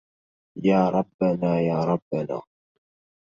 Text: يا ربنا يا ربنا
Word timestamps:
يا 0.63 0.89
ربنا 0.89 1.59
يا 1.59 1.79
ربنا 1.85 2.41